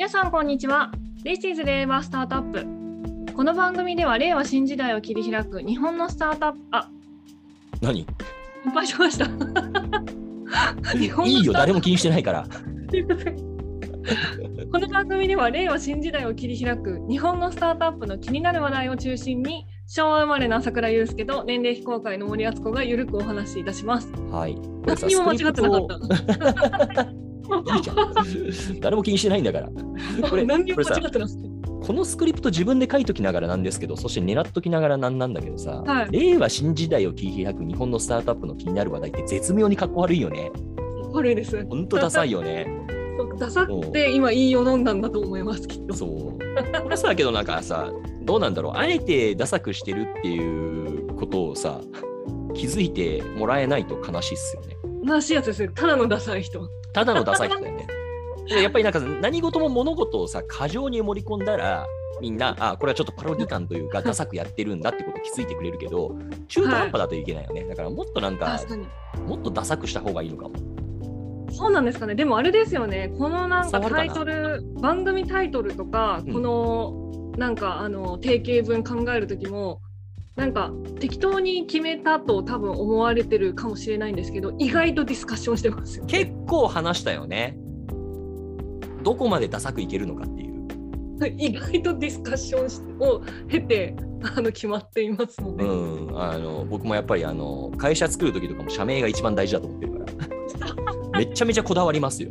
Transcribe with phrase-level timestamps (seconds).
[0.00, 0.90] 皆さんこんにちは
[1.26, 6.88] This is 令和スタートアップこの番組では令和新時代を切り開く日本のスタートアップあ
[7.82, 8.00] 何？
[8.00, 8.06] いっ
[8.72, 9.26] ぱいしました
[10.96, 12.46] 日本のいいよ、誰も気にしてないから。
[14.72, 24.10] この番組では令和新時代を切り開く日本のスタートアップの気になる話題を中心に昭和生まれの朝倉祐介と年齢非公開の森敦子がゆるくお話しいたします。
[24.30, 24.58] はい。
[24.86, 25.86] 何にも間違ってなかっ
[26.94, 27.12] た。
[27.50, 27.76] た。
[27.76, 28.80] いいじゃん。
[28.80, 29.68] 誰も気にしてないんだから。
[30.28, 31.50] これ何にも間違ってなくて。
[31.82, 40.52] このスクリプト自分で書いときながらなんですけど、そして狙っときながらなんなんだけどさ、はい令和新時代を切り開く日本のスタートアップの気になる話題って絶妙にかっこ悪いよね。
[41.12, 41.66] 悪いです。
[41.66, 42.66] ほんとダサいよね。
[43.38, 45.94] ダサくて今いいよ飲んだんだと思いますきっと。
[45.94, 46.82] そう。
[46.82, 47.90] これさ、けどなんかさ、
[48.22, 48.72] どうなんだろう。
[48.76, 51.80] あえてダサくしてるっていうことをさ、
[52.54, 54.76] 気づいてもらえないと悲しいっすよね。
[55.04, 55.70] 悲しいやつですよ。
[55.74, 56.68] ただのダサい人。
[56.92, 57.86] ただのダサい人だよね。
[58.48, 61.86] でやっぱりなんか何事も物事をさ、過剰に盛り込んだら、
[62.20, 66.16] みんな、あ、これはちょっとパロディ感というか、ダサくやってるんだってことを気づいてくれるけど、
[66.48, 67.64] 中途半端だといけないよね。
[67.64, 68.60] だからもっとなんか。
[69.26, 70.54] もっとダサくした方がいいのかも。
[71.52, 72.14] そうなんですかね。
[72.14, 73.12] でもあれですよね。
[73.18, 79.80] このなんかタイトル、番組タイトルとか、うんこのなんかあの定型文考える時も。
[80.36, 86.10] なんか適当に決めたと多分思われてるかもしれないんですけど意外とディスカッションしてますよ、ね。
[86.10, 87.56] 結構話したよね。
[89.02, 90.50] どこまでダサくいけるのかっていう。
[91.36, 93.94] 意外とディスカッションしを経て
[94.36, 99.98] あの決まっていますので、うん、あの僕もやっぱりあの会社作る時とかも社名が一番大事だと思ってるか
[101.12, 102.30] ら めちゃめちゃこだわりますよ。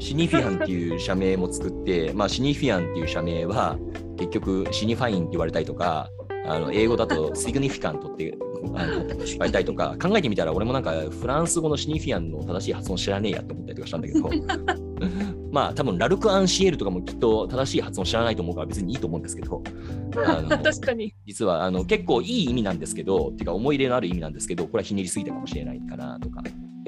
[0.00, 3.76] シニフィアンっていう社名も作って、まあ、シニフィアンっていう社名は
[4.16, 6.08] 結局シニファインって言われたりとか
[6.48, 8.36] あの英語だとシグニフィカントって
[8.74, 14.30] あの言われたりとか考えてみたら俺もなんかフランス語のシニフィアンの正しい発音知らねえやって思ったりとかしたんだけど
[15.52, 19.62] まあ多分ラルク・アンシエルとかもきっと正しい発音知らないと思うから別にいいと思うんですけど
[20.10, 26.42] 確かに実はあの結構いい意味なんですけど、てか思い入れのある意味なんですけど、これはひねりすぎたかもしれないかなとか。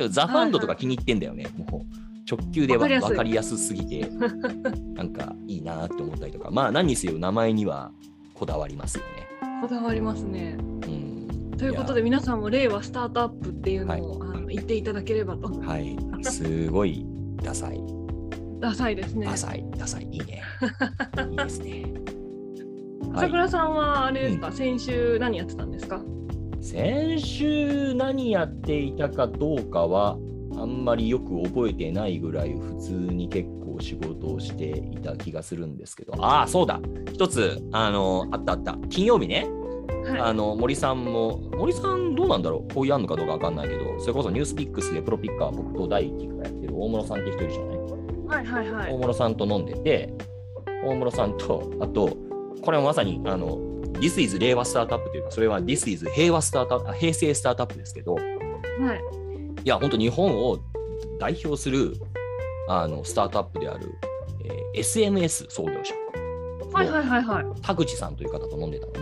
[0.09, 1.47] ザ・ファンドとか気に入ってんだよね。
[1.71, 4.09] もう直球でわわかりやすい分かりやすすぎて、
[4.95, 7.91] なんかいいなって思ったりとか、まあ何にせよ名前には
[8.35, 9.50] こだわりますよね。
[9.61, 10.57] こだわりますね。
[10.59, 10.63] う
[11.55, 15.49] ん、ということで皆さんも令和スタートアップっていうのを、あの言っていただければと。
[15.61, 17.05] はい、すごい
[17.43, 17.81] ダサい、
[18.61, 19.27] ダサいですね。
[19.27, 20.43] ダサい、ダサい、いいね。
[21.31, 21.85] いいですね。
[23.13, 26.03] はい、朝倉さんはあれですか、先週何やってたんですか？
[26.63, 30.19] 先週何やっていたかどうかは
[30.57, 33.49] あんまりよく覚えてないぐらい普通に結
[33.81, 36.15] 構仕事をしていた気がするんですけど。
[36.25, 36.81] ああそうだ。
[37.13, 38.77] 一つあのあったあった。
[38.89, 39.49] 金曜日ね。
[39.49, 42.75] はあの森さんも森さんどうなんだろう？
[42.75, 47.77] こういうあんのかどうかわかんないけどそれこそニュースピックスでプロピッカー僕と第1期からやってる大室さんって人いるじゃない？
[47.77, 47.81] い
[48.31, 48.93] はいはいはい。
[48.95, 50.15] 大室さんと飲んでて、
[50.85, 52.17] 大室さんと、あと、
[52.63, 53.59] これはまさに、あの、
[53.95, 58.25] This is 令和スタートアップというか、それは This is 平和スタートアップ、あ平成スタートアップですけど、はい。
[59.65, 60.59] いや、本当日本を
[61.19, 61.95] 代表する
[62.73, 63.99] あのスタートアップである、
[64.45, 65.93] えー SMS 創業者
[66.73, 67.61] はいはいはいはい。
[67.61, 69.01] 田口さんという方と飲んでたのね。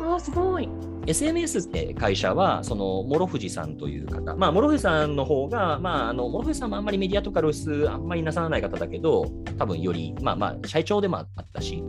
[0.00, 0.68] ああすごい。
[1.06, 9.26] SMS って会社は、その諸藤さんという方、まあ、諸藤さんの方が、まあ、あの諸藤さんもあんまりメディアとか露出あんまりなさらない方だけど、
[9.58, 11.84] 多分より、まあまあ、社長でもあったし、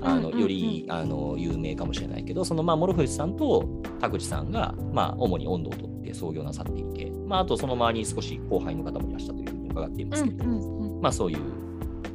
[0.00, 3.68] あのよりあの有名かもしれないけど、そのまあ諸藤さんと
[4.00, 9.41] 田口さんが、まあ、主に温度をとって創業なさっていて、まあ、あとその周りに少し後輩の方もいらっしゃったというふうに
[9.72, 11.38] 伺っていますけど、んまあそういう、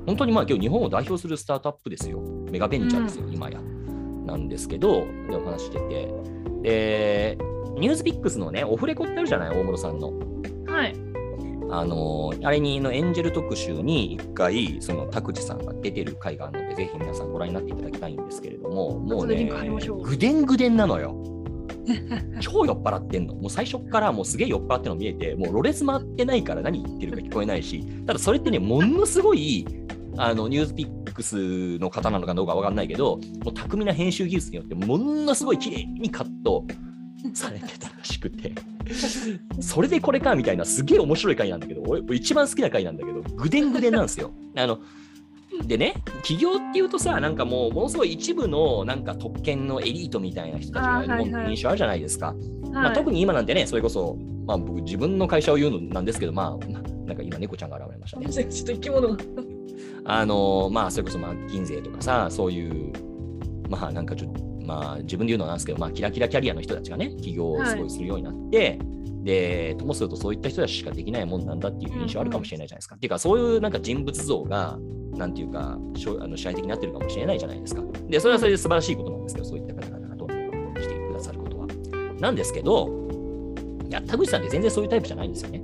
[0.05, 2.21] 本当にまあ今日日本を代表するスタートアップですよ。
[2.51, 3.59] メガベンチャーですよ、今や。
[4.25, 6.13] なんですけど、でお話してて。
[6.61, 7.37] で、
[7.77, 10.13] ニュースピックスのね、オフレコってあるじゃない、大室さんの。
[10.67, 10.95] はい。
[11.69, 19.49] あのあれにのエンジェル特集に一回、その田口さんが出てる回があるので、ぜひ皆さんご覧になっていただきたいんですけれども、もうね
[20.03, 21.15] ぐでんぐでんなのよ。
[22.39, 23.35] 超酔っ払ってんの。
[23.35, 29.65] もう最初からもうすげえ酔っ払ってるの見えて、もうろれつ回ってないから何言ってるか聞こえないし、ただそれってね、ものすごい
[30.17, 36.65] あのニュースピックスの方なのかどうかわかんないけど、もう巧みな編集技術によって、ものすごい綺麗にカット
[37.33, 38.53] されてたらしくて、
[39.59, 44.31] それでこれかみたいな、すげえ面白い回なんだけど、俺一番好きな回なんだけど、ぐでんぐでんなんですよ。
[44.55, 44.79] あの
[45.65, 52.35] でね、企業っていうとさ、なんかもう、ものすごい一部のなんか特権のエリートみたいな人たちが印象あるじゃないですか。
[52.71, 52.95] まあ、はい。
[52.95, 56.65] 特に今なんてね、それこそ、まあ、僕、自分の会社を言うのなんですけど、まあ、
[57.05, 58.29] なんか今、猫ちゃんが現れましたね。
[58.29, 59.17] ちょっと生き物が。
[60.09, 62.93] あのまあ、それこそ、まあ、銀税とかさ、そういう、
[63.69, 68.79] まあ、なんかちょっと、まあ、自分で言うのはなんですけど、まあ、キラキラキャリアの人たちがね、起業をすごいするようになって、
[69.23, 72.95] で、ともするとそういった人たちしかできないもんなんだっていう印象あるかもしれないじゃないですか。
[72.95, 74.77] っていうか、そういうなんか人物像が、
[75.15, 75.77] なんていうか、あ
[76.27, 77.81] の支配的になってるかもしれないじゃないですか。
[78.07, 81.67] で、それはそれで素晴らしいことなんですけど、そういった方々がどんどんしてくださることは。
[82.19, 82.89] なんですけど、
[83.87, 85.63] いや、田口さんって全然そういうタイプじゃないんですよね。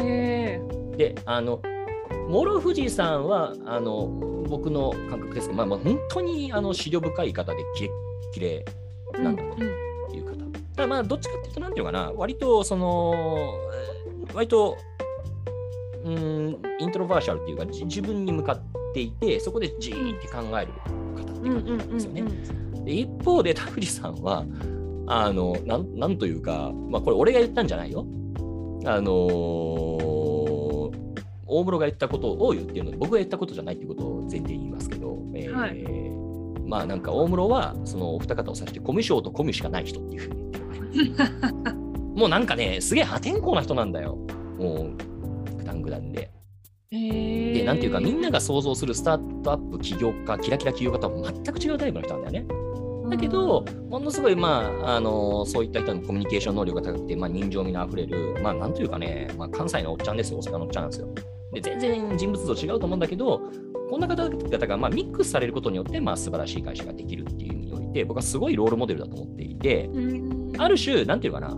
[0.00, 0.60] へ
[0.92, 0.96] え。
[0.96, 1.60] で、あの、
[2.28, 4.06] 諸富士さんは、あの、
[4.48, 7.90] 僕の感覚ですけど、まあ、まあ本当にあの、資料深い方で、きれ
[8.32, 8.64] きれ
[9.18, 9.91] いなんだという方。
[10.76, 13.14] ただまあ、どっちかっていうと、なんていうのかな、割と、その、
[14.34, 14.76] 割と、
[16.04, 18.60] うん、イントロバーシャルっていうか、じ自分に向かっ
[18.94, 20.72] ていて、そこでじーって考える
[21.16, 22.20] 方ってうんうん感じなんですよね。
[22.22, 24.44] うんで一方で田口さんは
[25.06, 28.06] あのなんなんというか、まあ、これ俺が言ったんじゃないよ。
[28.84, 31.02] あのー
[31.54, 36.12] 大室が言ったことを言ってるので僕が言ったことじゃないっていうことを前提に言いますけど、えーはい
[36.66, 40.58] まあなんか大室はそのお二方を指してコミュ障とコミュしかない人っていうふうに言って
[42.14, 44.16] もうなんかねすげえ破天荒な人なんだよ。
[44.58, 44.94] も
[45.50, 46.30] うグダングダンで。
[46.90, 52.62] で、なんていうか、みんなが想像するスタートアップ起業家、キラキラ起業家とは全く違うタイプの人なんだよね。
[53.08, 61.08] だけど、ものすごい、まあ、あのそういった人のコミュニケーション能力が高くて、まあ、人情味のあふれる、まあ、なんというかね、まあ、関西のおっちゃんですよ、大阪のおっちゃんなんですよ。
[61.52, 63.40] で、全然人物像違うと思うんだけど、
[63.90, 71.54] こんな方々が、まあ、ミックスされることによって、まあ、素晴らしい会社ができるっていう意味において、僕はすごいロールモデルだと思っていて、うん、ある種、なんていうかな、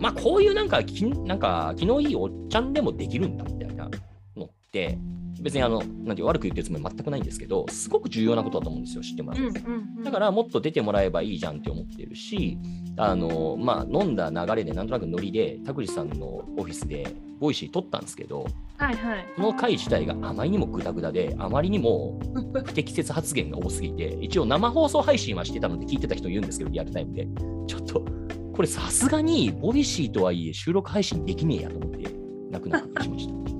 [0.00, 3.90] まあ、こういうなんか、きなんか、気のいいおっちゃんでもできるんだみたいな
[4.36, 4.98] のって、
[5.40, 9.52] 別にあの、なんて悪く言ってるつもり全くないんですけど、すごく重要なことだと思うんですよ、知ってもらう
[10.04, 12.58] だからもっと出てもらえばいいじゃんって思ってるし、
[12.96, 16.26] あのまあ、飲んだ流れでなんとなくノリで、田口さんの
[16.56, 17.06] オフィスで
[17.38, 18.46] Voicy 録ったんですけど、
[18.76, 19.26] はいはい。
[19.36, 22.20] その回自体があまりにもグダグダで、あまりにも
[22.64, 27.28] 不適切発言が多すぎて、一応生放送配信はしてたので聞いてた人いるんですけど、リアルタイムで。
[27.66, 28.04] ちょっと、
[28.52, 32.10] これさすがに Voicy とはいえ収録配信できねえやと思って、
[32.50, 33.57] 泣く泣くしました。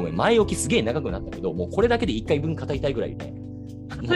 [0.00, 3.34] ごめん、前置きすげえ長くなったけど、もうこれだけで1回分語りたいぐら いね。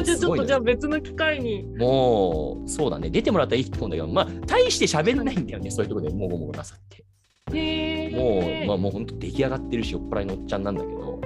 [0.04, 1.64] ちょっとじゃあ別の機会に。
[1.78, 7.04] もう、そうだね、出てもらったらいいと思うんだけど、まあ、大して喋んないんだよね、そういうところでもごもごなさって。
[7.56, 8.64] へもう、え。
[8.66, 11.20] まあ、もう本当出来上がってるし、酔っ払いのおっちゃんなんだけど、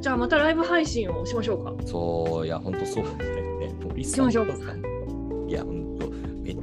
[0.00, 1.74] じゃあまたライブ配信をしましょうか。
[1.84, 3.74] そう、いや、本当そうだよね。
[3.82, 4.74] 森さんしましょうか
[5.48, 5.85] いや、本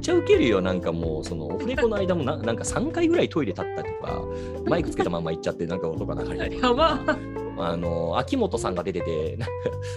[0.04, 4.22] ちゃウケるよ、なんかもう、そのオフレコの間もな なんか3回ぐらいトイレ立ったとか、
[4.66, 7.00] マイクつけたまま行っちゃって、なんか音が流れて やば。
[7.56, 9.38] あの、秋元さんが出てて、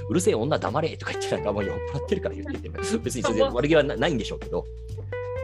[0.10, 4.64] うるせえ女黙れとか言って、なんかもう酔っ払ってるから言ってて、別に全然悪気はなないんでしょうけど、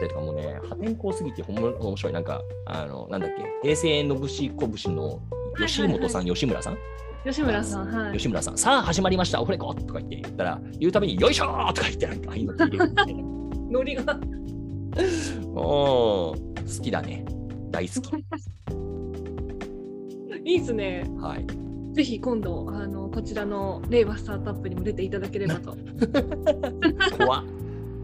[0.00, 2.12] でとかもうね、破天荒すぎてほんま面白い。
[2.12, 5.20] なんか、あの、なんだっけ、平成のぶしこぶしの
[5.58, 6.78] 吉本さん、吉村さん
[7.26, 8.12] 吉村さん、はい。
[8.16, 13.24] 吉村さん、さあ始まりました、オフレコとか言って言ったら、言うたびに、よいしょーとか言って、なんか、ああいうの入れるみたいな。
[13.74, 14.20] ノリが。
[15.52, 17.24] もう、好きだね。
[17.70, 18.14] 大好き。
[20.44, 21.04] いいですね。
[21.20, 21.46] はい。
[21.94, 25.76] ぜひ今度あのこちらの令和スタートアップにも出ていただければと
[27.16, 27.44] 怖っ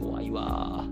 [0.01, 0.85] 怖いわ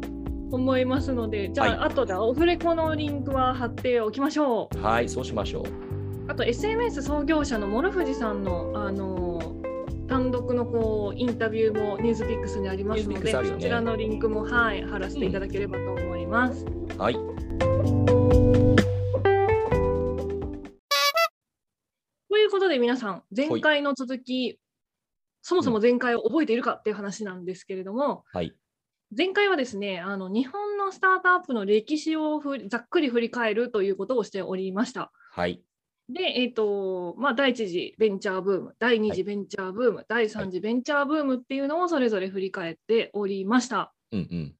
[0.51, 4.77] 思いますので、じゃあ、はい後でオフレコのリンクは貼っておきましょう。
[4.77, 4.81] ー。
[4.81, 5.65] はい、そうしましょう。
[6.29, 9.28] あと SMS 創業者の諸富士さんのあの
[10.09, 16.65] 単独のこうインタビューもニュースピックスにありますので、ねそちらのリンクもはい貼らせていただければと思います。
[16.97, 17.15] はい。
[17.15, 17.21] と
[22.39, 24.59] いうことで皆さん前回の続き、
[25.43, 28.55] そもそも前回を覚えているかっていう話なんですけれども、はい。
[29.15, 35.13] 前回はですねあの日本のスタートアップの歴史をざっくり振り返るということをしておりました。
[35.33, 35.63] はい。
[36.09, 43.93] で、えーとまあ、第一次ベンチャーブーム、第二次ベンチャーブーム、第三次ベンチャーブームっていうのをそれぞれ振り返っておりました。
[44.13, 44.55] うんうん。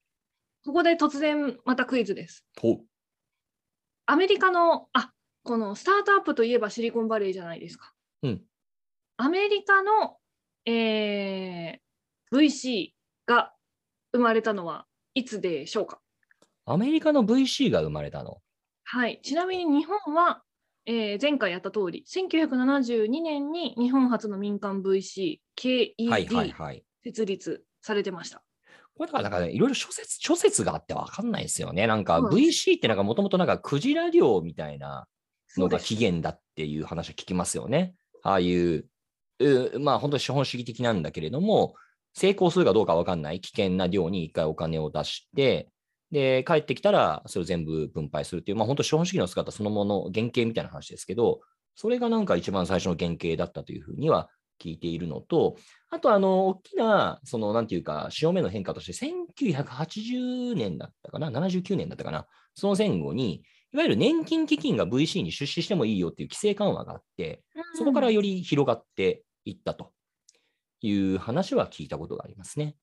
[0.65, 2.45] ここで突然またクイズです。
[2.61, 2.81] ほ
[4.05, 5.11] アメリカの、あ
[5.43, 7.93] このスタートアップといえばシリコンバレーじゃないですか。
[8.23, 8.41] うん
[9.17, 10.17] アメリカの、
[10.65, 11.79] えー
[12.31, 12.91] VC
[13.25, 13.53] が
[14.13, 15.99] 生まれたのはいつでしょうか？
[16.67, 18.37] アメリカの VC が生まれたの？
[18.83, 20.43] はい、ちなみに日本は、
[20.85, 26.83] えー前回やった通り、1972年に日本初の民間 VC、KED はい。
[27.03, 28.43] 設立されてました。
[28.95, 31.87] これだから、なんかね、いろいろ諸説、諸説があってわかんないですよね。
[31.87, 35.07] なんか VC ってなんかもともとなんかクジラ漁みたいな
[35.57, 37.95] のが起源だっていう話を聞きますよね。
[38.23, 38.85] ああいう、
[39.39, 41.75] うまあ本当に資本主義的なんだけれども、
[42.13, 45.69] 成功するかどうかわかんない危険な量に一回お金を出して、
[46.11, 51.41] で、帰ってきたらそれを全部分配するっていう、まあ本当資本主義の姿そのもの、原型みたいな話ですけど、
[51.75, 55.55] それがなんか一番最初の原型だったというふうには聞いているのと、
[55.89, 67.43] あと、あの、大きな、その、なんていうか、潮目の変化として、1980年だったかな、79年だったかな、その前後に、いわゆる年金基金が VC に出資してもいいよっていう規制緩和があって、
[67.75, 69.91] そこからより広がっていったと
[70.81, 72.75] いう話は聞いたことがありますね。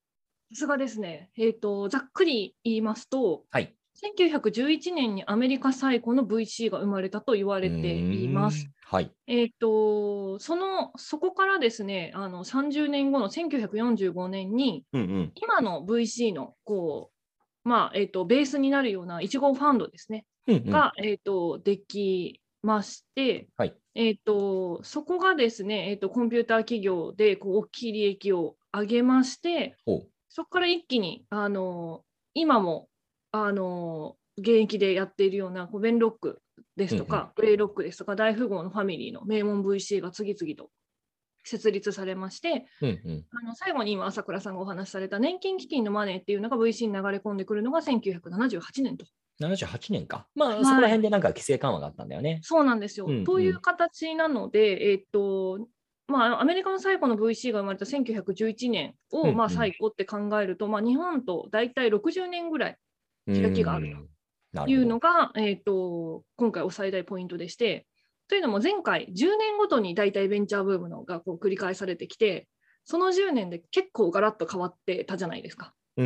[0.53, 1.31] さすがですね。
[1.37, 3.75] えっ、と、ざっくり言いますと、はい。
[4.21, 8.71] 1911年にアメリカ最古の VC が生まれたと言われています。
[8.85, 9.11] はい。
[9.27, 15.33] えっ、と、その、そこからですね、あの30年後の1945年に、うんうん。
[15.35, 17.11] 今の VC の、こ
[17.65, 32.03] う、まあ、えっ、と、ベースになるような1号ファンドですね、うんうん、が、えっ、と、できまして、はいえっ、と、そこがですね、えっ、と、コンピューター企業で、こう、大きい利益を上げまして、ほうそこから一気に、あの
[32.35, 32.89] 今も、
[33.33, 36.41] あの現役でやっているようなベンロック
[36.77, 40.71] ですとか、グレイロックですとか、大富豪のファミリーの名門 VC が次々と
[41.45, 43.25] 設立されまして、うんうん。
[43.33, 49.07] あの最後に今、朝倉さんがお話しされた年金基金のマネーっていうのが VC に流れ込んでくるのが1978年と。
[49.41, 50.27] 78年か。
[50.35, 52.41] まあ、はいそこら辺でなんか規制緩和があったんだよね。
[52.43, 53.07] そうなんですよ。
[53.07, 55.67] うんうんという形なので、えっと、
[56.09, 62.79] まあ、アメリカの最古の VC が生まれた1911年を、まあ、最古って考えると、まあ、日本と大体60年ぐらい
[63.27, 63.97] 開きがある
[64.55, 64.87] という。
[64.87, 67.87] のが、えー、と今回お最大ポイントでして、
[68.29, 72.49] というのも前回10年ごとに大体ベンチャーブームのがこう繰り返されてきて、
[72.85, 75.75] その10年で結構ガラッと変わってたじゃないですか。
[75.97, 76.03] プ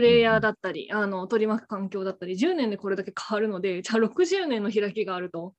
[0.00, 5.54] レイヤーだったり、あの取り巻く環境だったり、10年でこれだけ変わるので、じゃあ60年の開きがあると、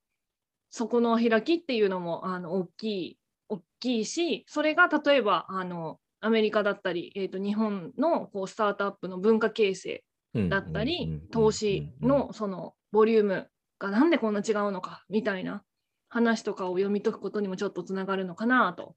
[0.70, 3.19] そこの開きっていうのもあの大きい
[3.50, 10.04] 大きいし、それが例えばあのアメリカだったり、えー、と日本のこうスタートアップの文化形成
[10.50, 15.64] だったり、投資のそのボリュームがなんでこんな違うのかみたいな
[16.10, 18.96] 話とかを読み解くことにもちょっとつながるのかなと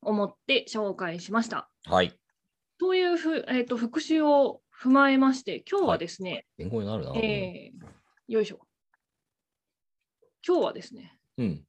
[0.00, 1.70] 思って紹介しました。
[1.84, 2.12] はい。
[2.78, 7.12] というふ、えー、と復習を踏まえまして、今日はですね、勉強になるな。
[7.16, 8.60] えーよいしょ。
[10.46, 11.64] 今日はですね、うん。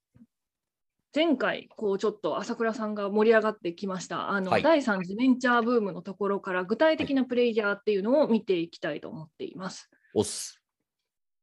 [1.16, 9.90] 前回、こうちょっと朝倉さんが盛り上がってきました、あのはい第3次ベンチャーブームのところから具体的なプレイヤーっていうのを見ていきたいと思っています。
[10.16, 10.64] おっす。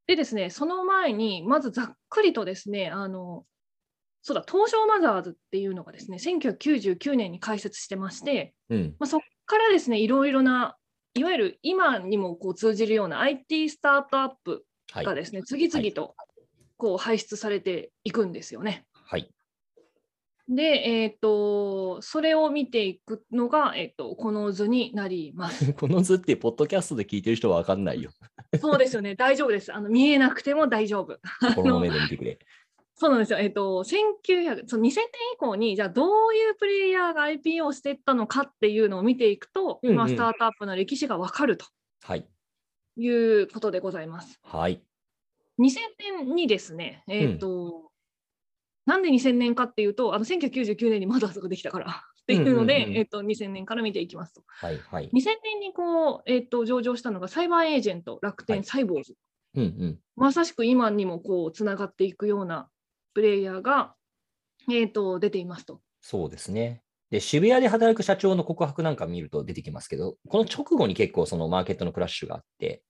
[0.09, 3.45] でですね、その前に、まずざっくりとですね、あの、
[4.23, 8.97] そうだ、東証マザーズっていうのがですね、1999年に開設してまして、うん。
[8.99, 10.77] まあ、そこからですね、いろいろな、
[11.15, 15.05] いわゆる今にもこう通じるような IT スタートアップはい。
[15.05, 16.17] がですね、次々と
[16.77, 18.87] こう輩出されていくんですよね。
[18.93, 19.33] はい。
[20.51, 25.73] で、えっ、と、それを見ていくのが、えっ、と、この図になります。
[25.75, 28.11] この図って、ポッドキャストで聞いてる人は分かんないよ。
[28.61, 29.73] そうですよね、大丈夫です。
[29.73, 31.21] あの見えなくても大丈夫。
[31.55, 32.39] この目で見てくれ。
[32.97, 33.39] そうなんですよ。
[33.39, 35.05] えっ、と、1900、その2000年
[35.35, 41.67] 以降に、じゃあどういうプレイヤーが IPO をしていったのかっていうのを見ていくと、うんうんまあ、スタートアップの歴史がわかると
[42.03, 42.29] はい。
[42.97, 44.41] いうことでございます。
[44.43, 44.83] はい。
[45.61, 45.77] 2000
[46.25, 47.90] 年にですね、えっ、と、
[48.91, 54.43] なんで2000年かっていうと、あの1999年にマザーズができたからっていうので、うんうんうんうんえっ、と、2000年から見ていきますと。
[54.49, 54.79] はい。
[54.91, 55.09] はい。
[55.15, 59.15] 2000年にこう、えっ、と、上場したのがサイバーエージェント、楽天、はいサイボーズ。
[59.55, 59.99] うんうん。
[60.17, 62.69] まさしく今にもこう、つながっていくような
[63.15, 63.95] プレイヤーが、
[64.69, 65.81] えっ、と、出ていますと。
[66.01, 66.83] そうですね。
[67.11, 72.83] で、渋谷で働く社長の告白なんか見ると出てきますけど、この直後に結構そのマーケットのクラッシュがあって、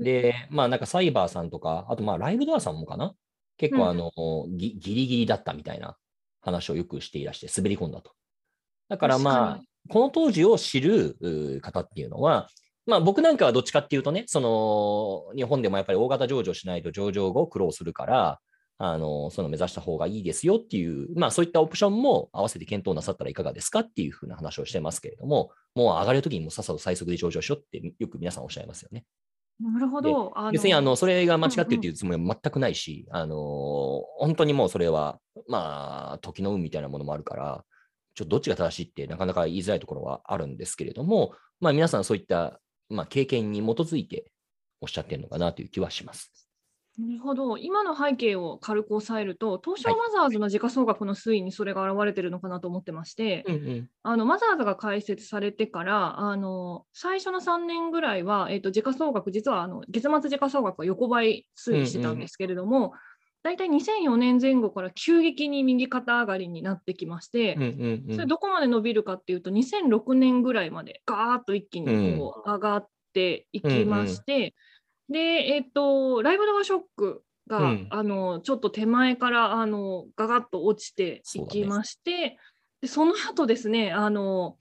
[0.00, 3.14] で、まあなんかサイバーさんとか、あとまあライブドアさんもかな
[3.58, 4.10] 結構あの、
[4.48, 5.96] ぎギリギリだったみたいな
[6.40, 8.12] 話をよくしていらして、滑り込んだと。
[8.88, 12.48] だからまあこの当時を知る方っていうのは、
[12.86, 18.40] まあ僕なんかはどっちかっていうとね、その日本でもやっぱり大型上場しないと上場後苦労するから、
[18.78, 29.04] あの、その目指した方がいいですよっていう、まあそういったオプションも合わせて検討なさったらいかがですかっていうふうな話をしてますけれども、もう上がるときにもうさっさと最速で上場しようってよく皆さんおっしゃいますよね。
[29.60, 30.32] なるほど。
[30.52, 33.36] 別にあの、それが間違ってるっていうつもりは全くないし、あの、
[34.18, 37.64] 本当にもうそれは、まあ、時の運みたいなものもあるから、
[38.14, 44.32] ちょっとどっちが正しいってなかなか言いづらいところはあるんですけれども、まあ皆さんそういった、まあ、経験に基づいて
[44.80, 46.47] おっしゃってるのかなという気はします。
[46.98, 47.58] なるほど。
[47.58, 53.88] 今の背景を軽く抑えると、東証マザーズの時価総額の推移にそれが現れてるのかなと思ってまして、うんうん。
[54.02, 62.94] あのマザーズが開設されてから、あの最初の3年ぐらいは、えっと時価総額、実はあの月末時価総額は横ばい推移してたんですけれども、
[63.44, 74.56] 大体2004年前後から急激に右肩上がりになってきまして、うんうんうんそれどこまで伸びるかっていうと、2006年ぐらいまでガーッと一気にこう上がっていきまして、
[75.08, 82.36] で、えっと、ライブドアショックが、うんあのちょっと手前からあのガガッと落ちていきまして、
[82.80, 84.56] でその後ですね、あの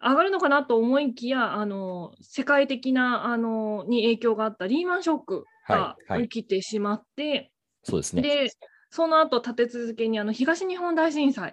[0.00, 7.52] 上がるのかなと思いきや、あの世界的なあのに影響があったリーマンショックがはいはい起きてしまって、
[7.84, 8.22] そうですね。
[8.22, 8.50] で、
[8.90, 11.52] その後立て続けにあの東日本大震災っ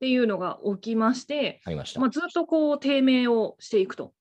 [0.00, 2.00] ていうのが起きまして、ありました。
[2.00, 4.12] まあ、ずっとこう低迷をしていくと。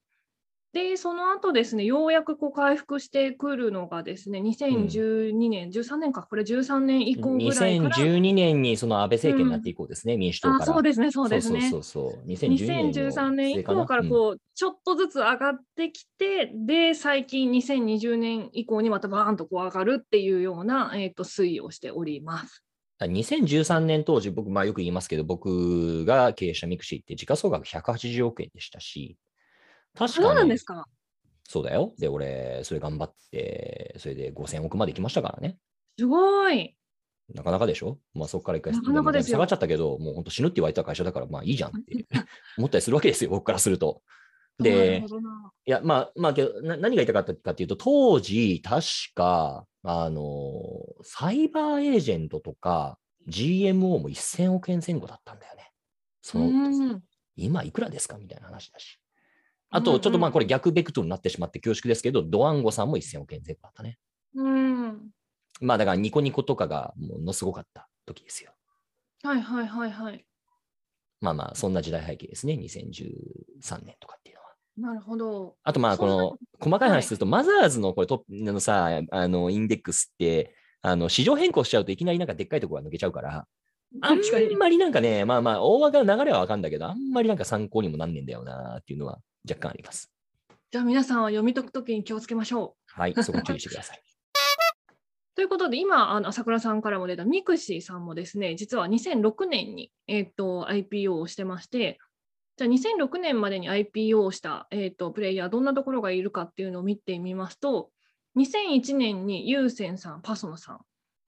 [0.73, 7.95] で、その後ですね、ようやくこう回復してくるのがですね、2012年、13年か、これ13年以降ぐらいから。
[7.97, 10.63] 2012年にその安倍政権になって以降ですね、民主党から。
[10.63, 11.69] あそうですね、そうですね。
[11.69, 12.27] そうそうそうそう。
[12.27, 22.63] 2012年の2013年以降からこう、ちょっとずつ上がってきて、で、最近2020年以降にまたバーンとこう上がるっていうような、えー、と推移をしております。
[23.01, 29.17] 2013年当時、僕、まあよく言いますけど、僕が経営したミクシィって時価総額180億円でしたし、
[29.95, 30.25] 確かに。
[30.27, 30.87] そうなんですか。
[31.47, 31.93] そうだよ。
[31.99, 35.57] で、俺、それ頑張って、それで5000億まで行きましたからね。
[35.99, 36.75] すごい。
[37.33, 37.97] なかなかでしょ？
[38.13, 42.05] まあそこから一回なか下がっちゃったけど、もう本当死ぬって言われた会社だから、まあいいじゃんって
[42.57, 44.01] 思 ったりするわけですよ、僕からすると。
[44.59, 45.03] で。
[45.65, 48.83] いや、まあ、まあけど、な何が言いたかったかっていうと、当時、確
[49.15, 52.97] か、あの、サイバーエージェントとか、
[53.29, 55.71] GMO も1000億円前後だったんだよね。
[56.21, 56.49] その、う
[56.95, 57.03] ん
[57.37, 58.17] 今いくらですか？
[58.17, 58.99] みたいな話だし。
[59.71, 63.97] あと、ちょっとまあこれ逆ベクトルになってしまって恐縮ですけど、ドワンゴさんも1000億円前後だったね。
[64.35, 65.09] うん。
[65.61, 68.51] まあだからニコニコとかがものすごかった時ですよ。
[69.23, 70.25] はいはいはいはい。
[71.21, 72.53] まあまあ、そんな時代背景ですね。
[72.53, 74.93] 2013年とかっていうのは。
[74.93, 75.55] なるほど。
[75.63, 83.47] あとまあ、この細かい話すると、マザーズのこれトップのさ、あの、インデックスって、あの、市場変更しちゃうといきなりなんかでっかいところが抜けちゃうから、
[84.01, 84.19] あん。
[84.57, 90.11] まりなんかね、まあまあ、大枠の流れはわかんだけど、あんまりなんか参考にもなんねえんだよなっていうのは若干あります。
[90.71, 93.01] じゃあ皆さんは読み解くときに気をつけましょう。
[93.01, 94.01] はい、そこ注意してください。
[95.35, 101.99] ということで、今、あの朝倉さんからも出たミクシィさんもですね、実は2006年に、えっと IPO をしてまして、
[102.57, 107.91] じゃあ2006年までに IPO をした、えっとプレイヤー、どんなところがいるかっていうのを見てみますと、
[108.37, 110.79] 2001年に USEN さん、パソナさん、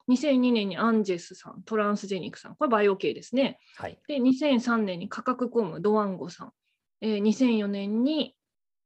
[0.10, 3.60] 2002年にアンジェスさん、トランスジェニックさん、これバイオ系ですね。
[3.76, 4.00] はい。
[4.08, 6.54] で、2003年にカカクコム、ドワンゴさん、
[7.04, 8.36] えー2004年に、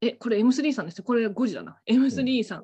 [0.02, 2.64] え、これ M3 さんですね、これ誤字だな、M3 さん、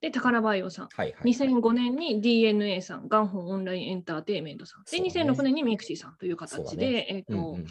[0.00, 1.32] で、タカラバイオさん、はいはい。
[1.32, 5.10] 2005年に DeNA さん、ガンホーオンラインエンターテインメントさん、で、そうね。
[5.10, 7.66] 2006年にミクシィさんという形で、えっ、うんとうん、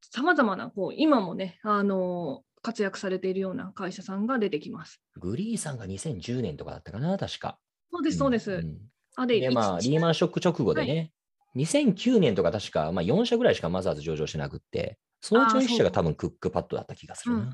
[0.00, 5.00] さまざまな、こう、今もね、あのー活躍されているような会社さんが出てきます。
[5.16, 7.58] グリーさんが2010年とかだったかな、確か。
[7.90, 8.58] そうです、そうです。
[8.58, 8.78] んん。
[9.16, 11.12] あで、で、まあ、一リーマンショック直後でね、
[11.56, 17.52] 2009年とか確か、まあ、4社ぐらいしかマザーズ上場してなくって、そのうちの1社が多分クックパッドだった気がするな。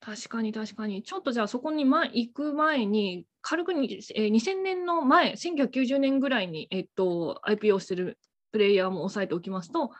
[0.00, 1.02] 確かに確かに。
[1.02, 8.18] ちょっとじゃあそこに前行く前に、軽くに、えー2000年の前、1990年ぐらいに、えっと、IPO してる
[8.52, 9.90] プレイヤーも押さえておきますと、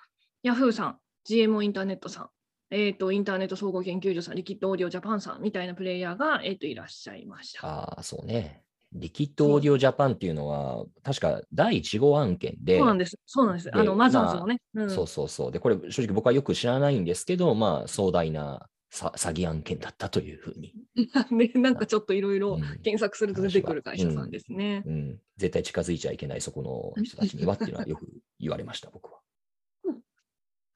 [0.45, 2.31] Yahoo さん、GMO インターネットさん、
[2.71, 7.67] えっと、インターネット総合研究所さん、リキッドオーディオジャパンさんみたいなプレイヤーが、えっと、いらっしゃいました。
[7.67, 8.63] ああ、そうね。
[8.93, 13.19] リキッドオーディオジャパンっていうのは、確か第1号案件で、そうなんです。
[13.27, 13.65] そうなんです。
[13.67, 14.61] であの、マザーズのね。
[14.75, 15.53] うんそうそうそう。
[15.53, 20.73] で、これ、正直僕はよく知らないんですけど、まあ、壮大なさ詐欺案件だったというふうに、
[21.31, 24.83] ね、なんかちょっといろいろうん検索すると出てくる会社さんですね。
[24.87, 28.09] うん、絶対近づいちゃいけない、そこの人たちにはっていうのはよく
[28.41, 29.18] 言われました、僕は。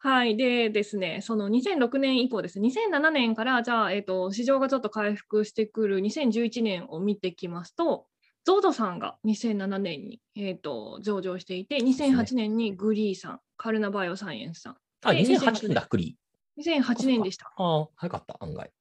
[0.05, 0.37] はい。
[0.37, 8.07] でですね、その2006年以降ですね、2007年から、じゃあ、えっ、と、市場がちょっと回復してくる2011年を見てきますと、
[8.45, 16.17] ゾードさんが2007年に、えっと上場していて、2008年にグリーさん、カルナバイオサイエンスさん、あ、で2008年だ、クリ
[16.59, 17.53] 2008年でした。
[17.57, 18.73] ああ、早かった、案外。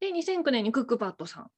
[0.00, 1.50] で、2009年にクックパッドさん。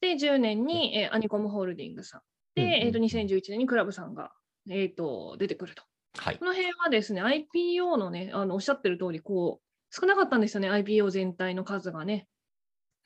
[0.00, 2.20] で、10年に、えーアニコムホールディングスさん。
[2.54, 4.30] で、うんうんうんえっと2011年にクラブさんが、
[4.70, 5.82] えっと出てくると。
[6.16, 6.44] はいこ。
[6.44, 12.26] の辺はですね、IPO のね、あのおっしゃってる通り、こう、少なかったんですよね、IPO 全体の数がね。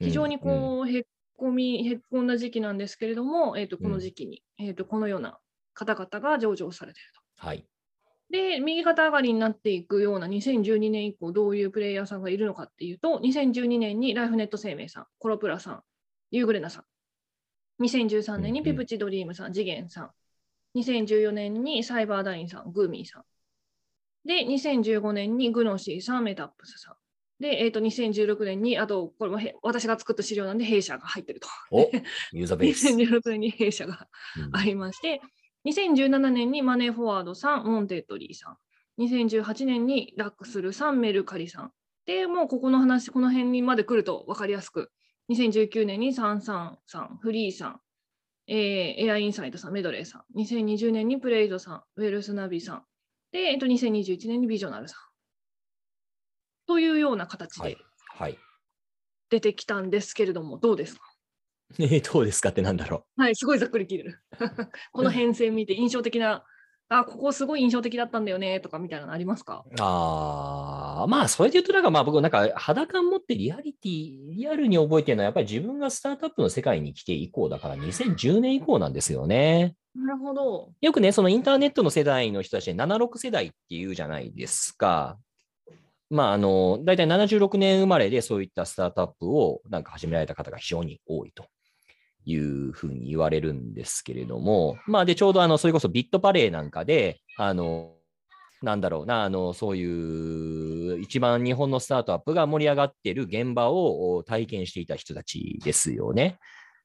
[0.00, 1.04] 非常にうんうんこう、へっ
[1.36, 5.38] こみ、へっこんだ時期なんですけれども、えっとこの時期に、えっとこのような
[5.74, 7.46] 方々が上場されていると。
[7.46, 7.66] はい。
[8.30, 15.82] で、右肩上がりになっていくような2012年以降、どういうプレイヤーさんがいるのかっていうと、2012年にライフネット生命さん、コロプラさん、
[16.30, 16.84] ユーグレナさ
[17.80, 20.10] ん、2013年にペプチドリームさん、じげんさん、
[20.80, 23.24] 2014年にサイバーダインさん、 gumi さん、
[24.26, 26.94] で、2015年にグノシーさん、メタップスさん、
[27.40, 31.48] で、えっと2016年に、あと、これもへ私が作った資料なんで、弊社が入ってると。
[31.70, 31.90] お
[32.32, 32.88] ユーザーベース。
[32.88, 34.56] 2016年に弊社がうん。
[34.56, 35.20] ありまして、
[35.66, 41.72] 2017年にマネーフォワードさん、ウォンテッドリーさん、2018年にラックスルさん、メルカリさん。
[42.06, 44.90] で、もうここの話、この辺にまで来ると分かりやすく、
[45.30, 47.80] 2019年にサンサンさん、フリーさん、
[48.48, 52.84] えーエアインサイトさん、メドレーさん、2020年にプレイドさん、ウェルスナビさん、
[53.30, 54.98] で、えっと、2021年にビジョナルさん。
[56.66, 57.78] というような形はいで。
[58.16, 58.38] はい。
[59.30, 61.02] 出てきたんですけれども、どうですか？
[61.78, 64.22] えー、どうですかってなんだろはい、すごいざっくり聞いてる。
[64.92, 66.44] この変遷見て印象的な、
[66.90, 69.64] あ、ここすごい印象的だったんだよねとかみたいなのありますか？
[69.78, 79.74] あ、まあ、それで言うと、なんかまあ僕、なんか肌感持ってリアリティ、リアルに覚えてるのは、やっぱり自分がスタートアップの世界に来て以降だから、2010年以降なんですよね。
[79.94, 80.70] なるほど。
[80.80, 85.18] よくね、そのインターネットの世代の人たちで76世代っていうじゃないですか。
[86.08, 91.44] まあ、あの、大体76年生まれでそういったスタートアップをなんか始められた方が非常に多いと
[92.30, 97.94] いうふうに言われるんですけれども、まあ、で、ちょうどあの、それこそビットパレーなんかで、あの、
[98.60, 106.38] なんだろうな、あの、そういう一番日本のスタートアップが盛り上がっている現場を体験していた人たちですよね。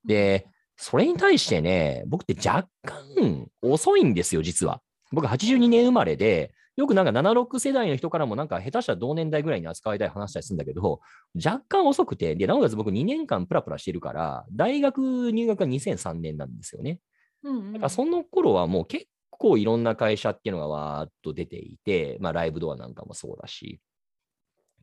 [0.06, 4.82] で、それに対してね、僕って若干遅いんですよ、実は。
[5.12, 11.02] 僕82年生まれで、よくなんか76世代の人からもなんか下手したら同年代ぐらいに扱いたい話したりするんだけど、
[11.36, 17.00] 若干遅くて、で、なおかつ僕2年間プラプラしてるから、大学入学が2003年なんですよね。
[17.44, 23.80] うんうんだからその頃はもう結構いろんな会社っていうのがわーっと出ていて、まあライブドアなんかもそうだし。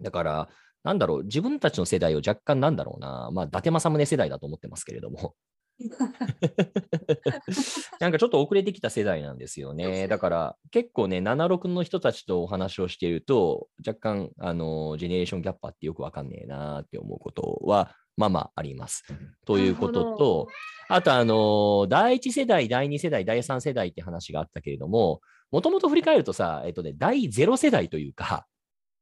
[0.01, 0.49] だから、
[0.85, 5.35] なんだろう、自分たちの世代を若干なんだろうな、まあ伊達政宗世代だと思ってますけれども、
[8.01, 10.09] なんかちょっと遅れてきた世代なんですよね。
[10.09, 19.05] だから結構ね、76の人たちとお話をしていると、若干、あの、ジェネレーションギャップあってよくわかんねえなって思うことは、まあまああります。
[19.47, 20.49] ということと、
[20.89, 28.47] あと、あの、第1世代、第2世代、第3世代って話があったけれども、もともと振り返るとさ、えっとね、第0世代というか、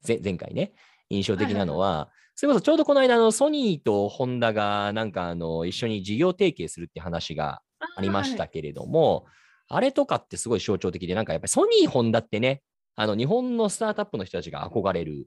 [0.02, 0.72] ぜ前回ね、
[1.10, 2.10] 印象的なのは、
[2.40, 7.62] それこそちょうどこの間、あのソニーとホンダがなんかあの一緒に事業提携するって話が
[7.96, 9.26] ありましたけれども、
[9.66, 12.62] あれとかってすごい象徴的で、なんかやっぱりソニー、ホンダってね、
[12.94, 15.26] あの日本のスタートアップの人たちが憧れる、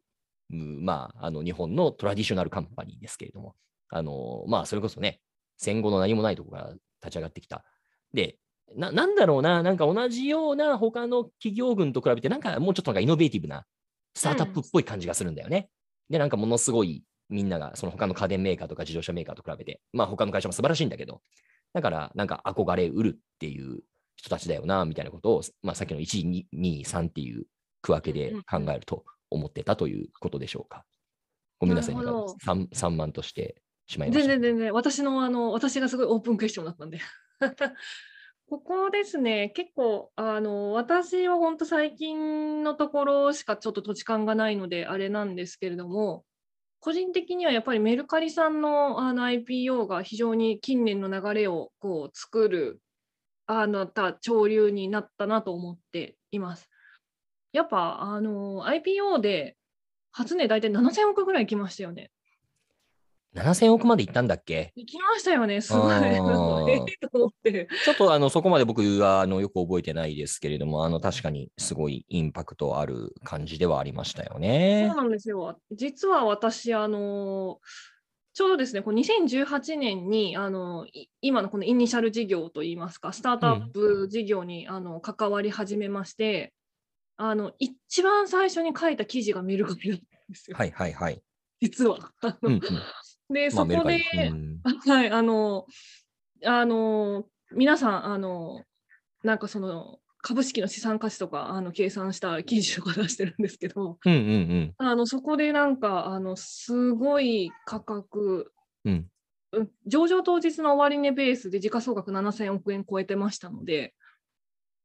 [0.53, 3.55] うんまあ、あの日本のトラディショナルカンパニーですけれども、
[3.89, 5.19] あのまあ、それこそね、
[5.57, 7.65] 戦後の何もないところから立ち上がってきた。
[8.13, 8.37] で、
[8.77, 13.65] ななんだろうな、なんか同じような他の企業群と比べて、なんかもうちょっとなんかイノベーティブな
[14.15, 15.67] スタートアップっぽい感じがするんだよね。
[16.09, 21.21] で、なんかものすごいみんなが、その他の家電メーカーとか自動車メーカーと比べて、まあ他の会社も素晴らしいんだけど、
[21.73, 23.79] だからなんか憧れうるっていう
[24.15, 27.45] 人たちだよな、みたいなことを、まあさっきの1、2、3っていう
[27.81, 30.85] 区分けで考えると思ってたということでしょうか。
[31.59, 34.27] ごめんなさい、なるほどなんか 3, 3万としてしまいました。
[34.27, 36.99] 全然全然、私のあの、私がすごいオープンクエスチョンだったんで。
[38.51, 46.25] ここですね、結構、あの、私は本当最近のところしかちょっと土地勘がないので、あれなんですけれども、
[46.81, 52.81] 個人的にはやっぱりメルカリさんのあの IPO が非常に近年の流れをこう作る、
[53.47, 56.69] あの、た潮流になったなと思っています。
[57.53, 59.57] やっぱ、あの、IPO で
[60.11, 62.11] 初値大体7000億ぐらい来ましたよね。
[63.35, 64.73] 7000億までいったんだっけ？
[64.75, 65.93] 行きましたよね、すごい。
[65.93, 67.67] ええと思って。
[67.85, 74.87] ちょっとあのそこまで僕はあのよく覚えてないですけれども、あの確かにすごいインパクトある感じではありましたよそうね。
[74.87, 75.57] なんですよ。
[75.71, 77.59] 実は私、あの
[78.33, 86.53] ちょうどですね、こう2018年にあのい今のこのイニシャル事業といいますか、スタートアップ事業に、あの関わり始めまして、
[87.17, 91.21] あの一番最初に書いた記事がメルカリだったんですよ、はいはいはい。
[91.61, 92.11] 実は。
[92.21, 92.61] あのうんうん、
[93.31, 94.03] で、そこで、カリ。
[94.29, 95.65] うん はい、あの、
[96.45, 98.63] あの、皆さん、あの、
[99.23, 108.51] なんかその、株式の資産価値とかあの計算した記事とか出してるんですけど、うんうんあのそこでなんかあのすごい価格、
[108.85, 109.07] うん。
[109.53, 113.93] うん上場当日の終値ベースで時価総額7000億円超えてましたので、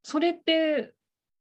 [0.03, 0.93] それって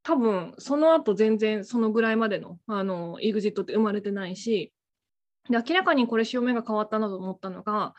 [0.03, 4.71] 多分その後全然そのぐらいまでのあの EXIT って生まれてないし、
[5.49, 7.93] で明らかにこれ潮目が変わったなと思ったのが、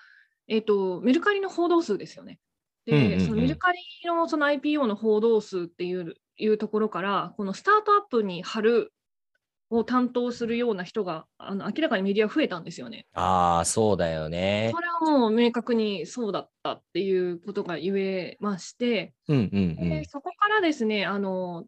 [0.48, 2.38] えっとメルカリの報道数ですよね。
[2.86, 8.92] で、うんうんうんそのメルカリのその IPO の報道数っていういうところから、このスタートアップに貼る
[9.70, 13.06] を担当するような人があの明らかにメディア増えたんですよね。
[13.14, 14.80] ああ、そうだよねそ。
[14.80, 20.04] れはもう明確にそうだったっていうことが言えまして、うんうんうんで。
[20.04, 21.64] そこからですねあの、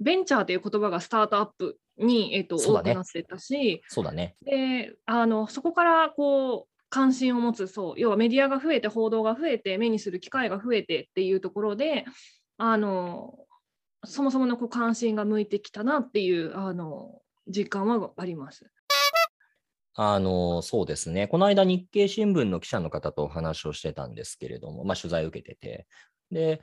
[0.00, 4.36] ベンチャーという言葉がスタートアップに、えっと多くなってったし、そうだね。
[4.42, 12.04] であのそこからこう関心を持つそう要はメディアが増えて報道が増えて目にする機会が増えてっていうところで
[12.56, 13.34] あの
[14.04, 18.70] そもそものこう関心が向いてきたなっていうあの実感はあります。
[19.96, 21.28] あの、そうですね。
[21.28, 25.86] この間、日経新聞の記者の方とお話をしてたんですけれども、まあ、取材を受けてて。
[26.32, 26.62] で、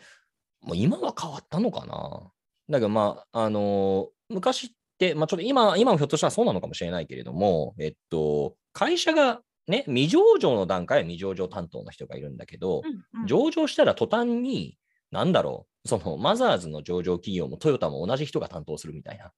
[0.62, 2.30] もう今は変わったのかな
[2.70, 4.70] だけど、まあ、あの、昔っ
[5.02, 14.78] て、まあ、ちょっと今、今もひょっとしたらそうなのかもしれないけれども、えっと、会社がね、未上場の段階は未上場担当の人がいるんだけど、うんうん上場したら途端に、
[15.12, 19.32] なんだろう、そのマザーズの上場企業もトヨタも同じ人が担当するみたいな。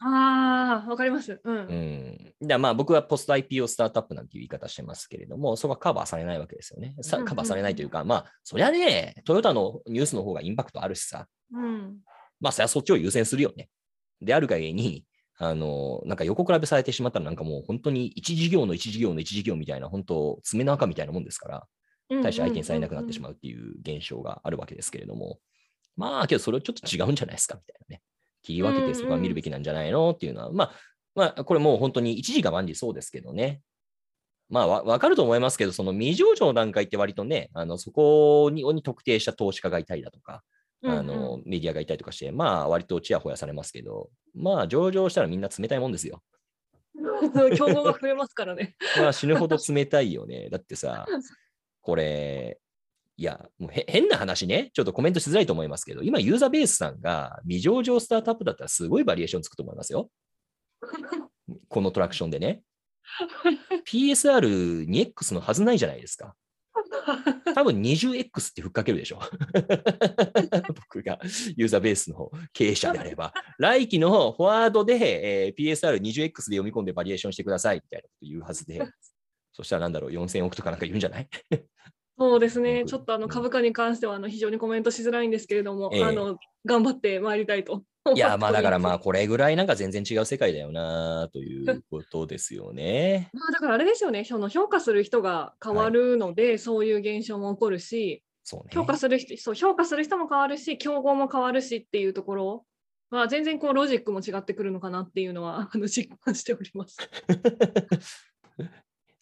[0.00, 1.40] ああ、わかります。
[1.42, 1.56] うん。
[1.56, 2.34] うん。
[2.46, 6.94] でまあ僕はポスト IPO スタートアップなんていう言い方してますけれども、そこはカバーされないわけですよね。
[7.02, 11.98] さカバーされないというか、まあ、そりゃね、トヨタのニュースの方がインパクトあるしさ、うん。
[12.40, 13.68] まあ、そりゃそっちを優先するよね。
[14.20, 15.04] である限りに、
[15.38, 21.66] あの、なんか横比べされてしまったら、なんかもう本当に一事業の一事業の一事業みたいな、本当、爪の赤みたいなもんですから、
[22.22, 25.38] 大して相手にされなくなってしまうっていう現象があるわけですけれども、
[25.96, 28.02] まあ、けどそれはちょっと違うんじゃないですかみたいなね。
[28.42, 30.10] 切り分けてそこは見るべきなんじゃないの？
[30.10, 30.72] っていうのは、まあ、
[31.16, 33.60] まあ、これもう本当に一時が万事そうですけどね。
[34.48, 40.44] まあ、わわかると思いますけど、その未上場の段階って割とね、あのそこにに特定した投資家がいたりだとか、
[40.82, 46.22] うんうんあのメディアがいたりとかして、まあ、割とちやほやされますけど、まあ、上場したらみんな冷たいもんですよ。
[46.94, 48.76] うん競合が増えますからね。
[48.98, 50.48] まあ、死ぬほど冷たいよね。
[50.50, 51.06] だってさ、
[51.80, 52.58] これ、
[53.16, 60.10] いや、もうへ変な話ね、ちょっとコメントしづらいと思いますけど、今、ユーザーベースさんが未上場スタートアップだったらすごいバリエーションつくと思いますよ。
[61.68, 62.62] このトラクションでね。
[63.86, 66.34] PSR2X のはずないじゃないですか。
[67.54, 69.20] 多分 20X ってふっかけるでしょ。
[70.74, 71.18] 僕が
[71.56, 73.32] ユーザーベースの経営者であれば。
[73.58, 74.94] 来期のフォワードで、
[75.44, 78.80] えー PSR20X で読み込んでバリエーションしてくださいみたいなこと言うはずで。
[79.52, 81.28] そしたらなんだろう、4000億とかなんか言うんじゃない？
[82.18, 82.80] そうですね。
[82.80, 87.84] 僕ちょっとあうんの株価に関してはあの非常にコメントしづらいんですけれども、ええあの頑張ってまいりたいと。
[88.14, 93.30] いや、まあだからまあまこれぐらいなんか全然違う世界だよなということですよね。
[93.48, 94.24] あだからあれですよね。
[94.24, 98.70] その評価する人が変わるので、そういう現象も起こるし、そうね。
[98.72, 102.66] 評価する人、そう評価する人も変わるし、競合も変わるしっていうところ
[103.10, 106.96] は全然こうロジックも違ってくるのかなっていうのはあの実感しております。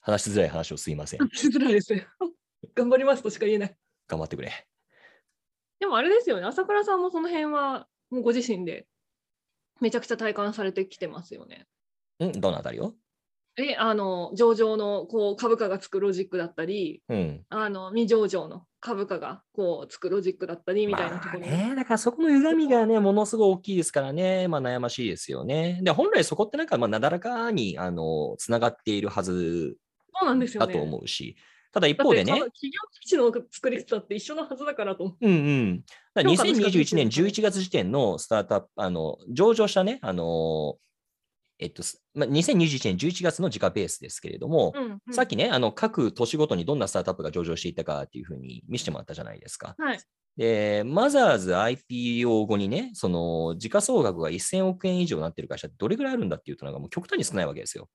[0.01, 1.21] 話しづらい話をすいません。
[1.31, 2.07] しづらいですね。
[2.75, 3.77] 頑張りますとしか言えない。
[4.07, 4.53] 頑張ってくれ。
[5.81, 6.47] でもあれですよね。
[6.47, 8.87] 朝倉さんもその辺はもうご自身で
[9.81, 11.67] めちゃくちゃ体感されてきてますよね。
[12.23, 12.95] んどのあたりを？
[13.57, 17.45] え、あの、上場のこう株価がつくロジックだったり、うん。
[17.51, 21.41] あの、未上場の株価がこうつくロジックだったりみたいなところ。
[21.41, 25.81] まあね、だからそこの歪みがね、ものすごい大きいですからね、まあ悩ましいですよね。
[25.83, 29.77] で、本来そこってなんか、まあ、なだらかに、あの、つながっているはず
[30.21, 30.73] そうなんですよね。
[30.73, 31.37] だと思うし、
[31.75, 35.27] ただ一方でね、か企業基地の作り方って一緒のはずだからと思う。
[35.27, 35.85] うんうん。
[36.15, 40.77] だから評価の仕方2021年ですよね11月時点のスタートアップ、あの、上場したね、あの、
[41.59, 49.75] えっと、すまあ、2021年11月の時価ベースですけれども、うんうんさっきね、あの、各都市ごとにどんなスタートアップが上場していったかっていうふうに見せてもらったじゃないですか。
[49.77, 49.99] はい。
[50.37, 57.89] で、マザーズ IPO 後にね、その時価総額が1000億円以上になってる会社ってどれぐらいあるんだっていうと、なんかもう極端に少ないわけですよ。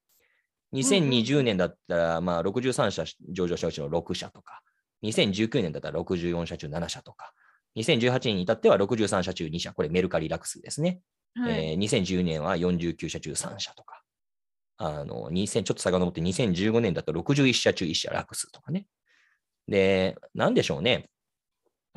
[0.74, 4.62] 2020年だったら、まあ、63社上場したうちの6社とか、
[5.04, 7.34] 2019年だったら64社中7社とか、
[7.78, 11.02] 2018年に至っては63社中2社、これメルカリラクスですね。
[11.36, 14.02] はいえー2010年は49社中3社とか、
[14.78, 18.88] あの2000ちょっと遡って2015年だと61社中1社ラクスとかね。
[19.68, 21.10] で、なんでしょうね。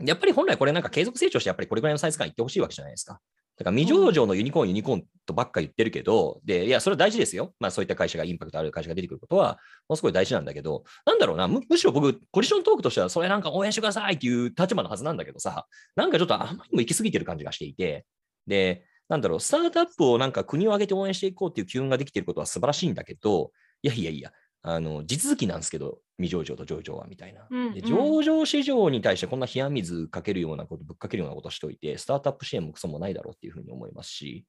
[0.02, 3.20] やっぱり本来これなんか継続成長してやっぱりこれぐらいのサイズ感いってほしいわけじゃないですか。
[3.62, 7.54] だから未上場のユニコーン、ユニコーンとばっか言ってるけど、で、いや、それは大事ですよ。
[7.60, 9.52] まあそういった会社がインパクトある会社が出てくることは、
[9.88, 18.04] ものすごい大事なんだけど、なんだろうな、むむしろ僕、ポジショントークとしては、それなんか応援してくださいっていう立場のはずなんだけどさ、なんかちょっとあまりにも行き過ぎてる感じがしていて、
[18.46, 24.32] で、なんだろう、スタートアップをなんか国を挙げて応援していこうっていう機運ができてることは素晴らしいんだけど、いやいやいや、
[24.64, 27.46] あの地続きなんですけど、未上場と上場はみたいな。
[27.50, 34.44] うんうんで上場市場に対してこんな冷や水かけるようなこと、ぶっかけるようなことしておいて、スタートアップ支援もクソもないだろうっていうふうに思いますし、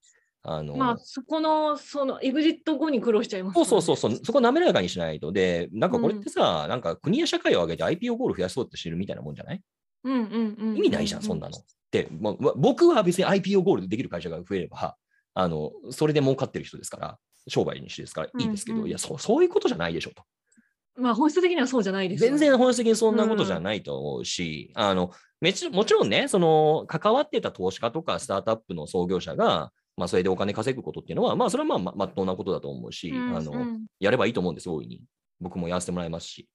[0.45, 5.32] あのまあ、そこの、その、エグジット後に苦労しちゃいますね、そうそうそう、そこ滑らかにしないと。
[5.32, 9.62] で、なんかこれってさ、なんか国や社会を挙げて IPO ゴール増やそうってしてるみたいなもんじゃない？
[10.04, 10.78] うんうんうんうん。
[10.78, 11.58] 意味ないじゃん、そんなの。
[11.91, 14.97] で、まあ、わ僕は別に IPO ゴールでできる会社が増えれば、
[15.34, 18.23] あの、それで儲かってる人ですから、商売にしてですか？
[18.23, 20.23] らいいですけど、うんうんいやそ、そういうことじゃないでしょと。
[20.95, 22.21] まあ、本質的にはそうじゃないです。
[22.21, 35.01] 全然本質的にそんなことじゃないと思うし、あのめちもちろんね、その関わってた投資家とかスタートアップの創業者が、まあ、それでお金稼ぐことっていうのは、まあ、それはまあままっとうなことだと思うし、うんあのうんやればいいと思うんです、大いに。
[35.39, 36.47] 僕もやらせてもらいますし。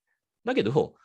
[0.45, 0.95] だけど、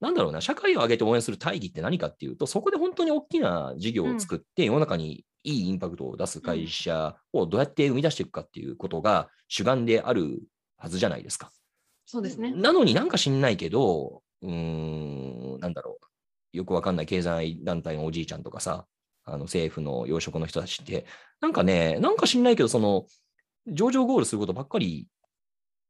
[0.00, 10.40] なんだろうな、社会を挙げて応援する大義って何かっていうと、そこで本当に大きな事業を作って、世の中にいいインパクトを出す会社をどうやって生み出していくかっていうことが主眼である
[10.76, 11.50] はずじゃないですか。
[12.06, 12.52] そうですね。
[12.52, 16.06] なのになんか知んないけど、うーん、なんだろう。
[16.56, 18.86] よくわかんない経済団体のおじいちゃんとかさ、
[19.24, 21.06] あの政府の要職の人たちって、
[21.40, 23.06] なんかね、なんか知んないけど、その、
[23.66, 25.06] 上場ゴールすることばっかり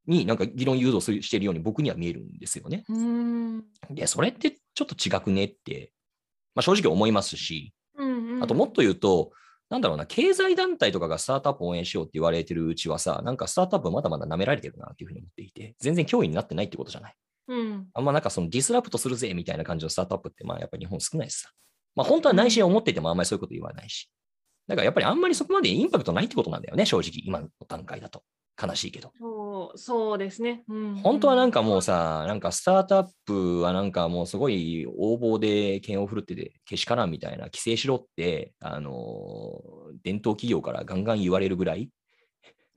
[0.06, 2.84] になんか議論誘導するしているように僕には見えるんですよね。
[2.88, 5.92] うんで、それってちょっと違くねって、
[6.54, 7.72] まあ、正直思いますし、
[8.42, 9.32] あともっと言うと、
[9.70, 17.14] なんだろうな、経済団体とかがスタートアップを応援しようって言われてるうちはさ、なんかスタートアップまだまだ舐められてるなっていうふうに思っていて、全然脅威になってないってことじゃない。
[17.48, 21.50] うんあんまなんかそのディスラプトするぜみたいな感じのスタートアップって、まあやっぱり日本少ないしさ。
[21.94, 24.10] まあ本当は内心思っててもあんまりそういうこと言わないし。
[24.68, 28.22] だからやっぱりあんまりそこまでインパクトないってことなんだよね、正直、今の段階だと。
[28.60, 29.12] 悲しいけど。
[29.18, 30.64] そうそうですね。
[30.68, 41.90] うん本当はなんかもうさ、なんかスタートアップはなんかもうすごい横暴で剣を振るっててけしからんみたいな規制しろって、あのー伝統企業からガンガン言われるぐらい。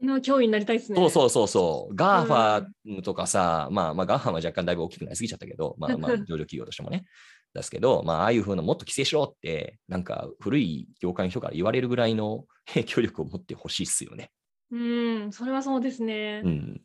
[0.01, 0.97] の脅威になりたいですね。
[0.97, 1.95] そうそうそうそう。
[1.95, 7.05] GAFA とかさ、まあまあ GAFA は若干だいぶ大きくなりすぎちゃったけど、まあまあ上場企業としてもね。
[7.53, 14.31] ですけど、まあああいうふうなもっと規制しろって、なんか古い業界の人から言われるぐらいの 影響力を持ってほしいっすよね。
[14.71, 16.41] うん、それはそうですね。
[16.43, 16.81] うん。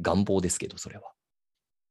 [0.00, 1.12] 願望ですけど、それは。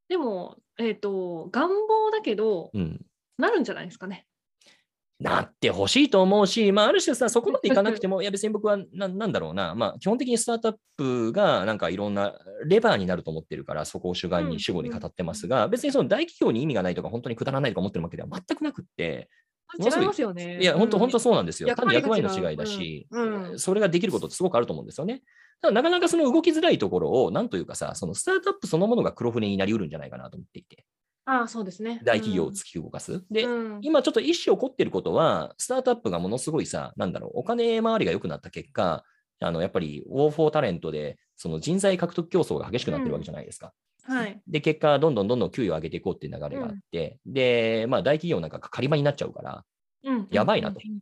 [0.09, 3.05] でも、えっ、と、願望だけど、うん。
[3.37, 4.25] なるんじゃないですかね。
[5.19, 19.29] なってほしいと思うし、まあ、ある種さ、そこまでいかなくても、 いや別に僕はななんだろうな、まあ、基本的にスタートアップがなんかいろんなレバーになると思ってるから、そこを主眼うんに主語に語ってますが、別にその大企業に意味がないとか、本当にくだらないとか思ってるわけでは全くなくって、
[19.79, 20.59] 違いますよね。
[20.61, 21.73] いや、本当、うん本当そうなんですよ。
[21.75, 25.21] 単に役割の違いだし、うんうんそれができることってすごくあると思うんですよね。
[25.61, 30.85] ただ、なかなかその動きづらいところを、なんというかさ、そのスタートアップそのものが黒船になりうるんじゃないかなと思っていて、
[31.25, 32.01] ああ、そうですね。
[32.03, 33.23] 大企業を突き動かす。
[33.31, 39.03] で、うん今ちょっと一種起こってることは、スタートアップがものすごいさ、なんだろう、お金回りが良くなった結果、
[39.39, 43.73] あのやっぱりウォーフォータレントで、その人材獲得競争が激しくなってるわけじゃないですか。
[44.03, 44.41] はい。
[44.47, 49.63] で、結果、どんどんどんどん給与を上げていこうっていう流れがあって、で、まあ、大企業なんか仮場になっちゃうから、
[50.03, 50.79] うんやばいなと。
[50.85, 50.99] うん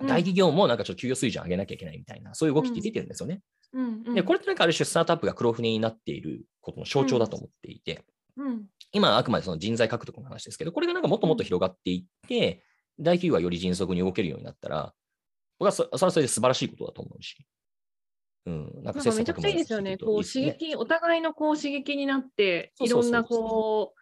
[0.00, 3.40] 大企業もなんかちょっと給与水準上げなきゃいけないみたいな、そういう動きって出てるんですよね。
[3.72, 8.04] うんうんで、これってなんかある種スタートアップが黒船になっていることの象徴だと思っていて、
[8.36, 12.62] うん今あくまでその人材獲得の話ですけど、これがなんかもっともっと広がっていって、
[13.00, 14.94] 大企業がより迅速に動けるようになったら、
[15.58, 17.36] 僕はそそれはそれで素晴らしいことだと思うし。
[18.48, 19.98] うん、なんかかめちゃくちゃいいですよね。
[19.98, 23.98] こう刺激、お互いのこう刺激になって、いろんなこう、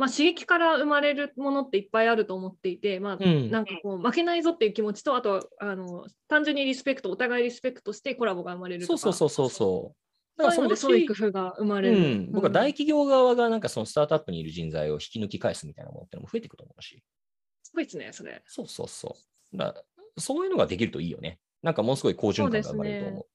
[0.00, 9.96] まあ、刺激から生まれるものっていっぱいあると思っていて、まあ、うんなんかこう負けないぞっていう気持ちと、あとはあの単純にリスペクト、お互いリスペクトしてコラボが生まれるとか、そうそうそうそうそう。
[10.42, 11.96] そういうのでそそういう工夫が生まれる。
[11.96, 17.02] うん、僕は大企業側がなんかそのスタートアップにいる人材を引き抜き返すみたいなものってのも増えていくと思うし。
[17.62, 18.42] すごいですね、それ。
[18.46, 19.16] そうそうそ
[19.52, 19.56] う。
[19.56, 19.84] だから
[20.16, 21.38] そういうのができるといいよね。
[21.62, 23.26] なんかもうすごい好循環が生まれると思う。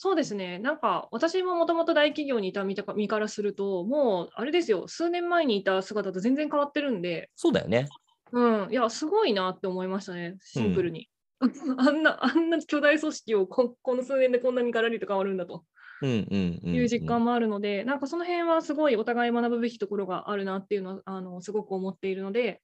[0.00, 2.76] そうですね、なんか私ももともと大企業にいた身
[3.08, 7.88] からすると、もうあれですよ、数年前にいた姿と全然変わってるんで、そうだよね。
[8.30, 11.08] うん、いや、すごいなって思いましたね、シンプルに。
[11.78, 15.64] あんな、あんな巨大組織をここの数年でこんなにガラリと変わるんだと。
[16.02, 16.74] うんうんうん、うん。
[16.76, 22.62] いう実感もあるので、なんかその辺はすごいお互い学ぶべきところがあるなっていうのは、あのすごく思っているので、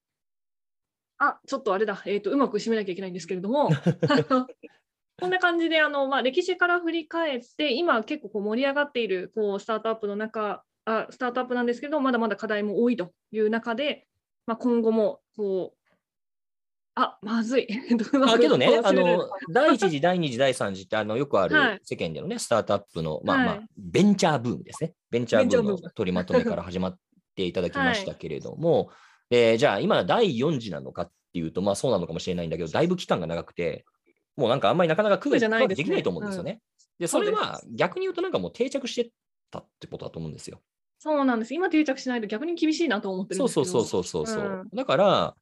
[1.18, 3.70] あちょっとあれだ、えーと、うまく締めなきゃいけないんですけれども、
[5.20, 14.06] こんな感じであの、まあ、歴史から振り返って、今結構こう盛り上がっているこうスタートアップの中あ、スタートアップなんですけど、まだまだ課題も多いという中で、
[14.46, 15.84] まあ、今後もこう、
[16.96, 17.66] あまずい。
[18.24, 21.50] あけどね、あの、第一次、第二次、第三次って、あの、よくあはい。
[21.74, 24.94] る世間でのね、スタートアップの、まあまあはい、ベンチャーブームですね。
[25.10, 26.98] ベンチャーブームの取りまとめから始まっ
[27.34, 28.90] ていただきましたけれども、
[29.30, 33.84] えーじゃあ、今、第四次なのかっていうと、まあそうなのかもしれないんだけど、だいぶ期間が長くて、
[34.36, 36.60] もうなんかあんまりなかなか区別そうじゃないできないと思うんですよね。
[36.98, 39.10] で、それは逆に言うと、なんかもう定着して
[39.50, 40.60] たってことだと思うんですよ。
[40.98, 41.54] そうなんです。
[41.54, 43.84] 今定着しないと逆に厳しいなと思ってるんそうですけど。
[43.84, 44.44] そうそうそうそう。
[44.44, 45.34] うんだから、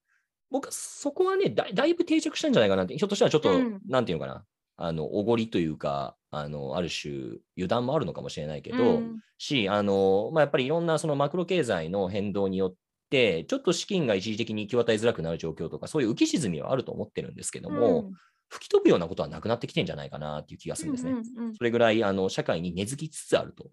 [0.50, 4.44] 僕はそこはねだ、だいぶ定着したんじゃないかなって、ひょっとしたらちょっと、うんなんていうのかな、
[4.76, 12.74] あの、おごりというか、あの、ある種、油断もあるのかもしれないけど、うんし、あの、まあ、やっぱりいろんなそのマクロ経済の変動によっ
[13.10, 18.12] て、ちょっと資金が一時的に行き渡りづらくなる状況とか、そういう浮き沈みはあると思ってるんですけども、
[18.52, 21.12] 吹き飛ぶようなことはなくなってきてんじゃないかなっていう気がするんですね。
[21.12, 23.70] うんうんうんそれぐらいあの社会に根付きつつあると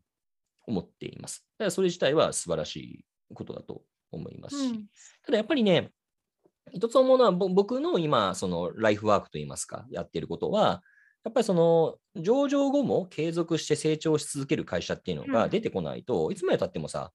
[0.65, 1.45] 思っています。
[1.57, 4.85] だからそれ自体は素晴らしいことだと思いますし、うん
[5.25, 5.91] ただやっぱりね、
[6.71, 10.81] 一つ思うのは、ぼ僕の今、そのライフワークといいますか、やっていることは、
[11.23, 17.11] やっぱりその上場後も継続して成長し続ける会社っていうのうんが出てこないと、いつまでたってもさ、